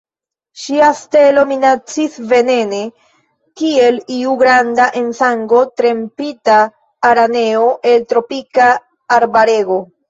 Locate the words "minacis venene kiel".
1.49-4.01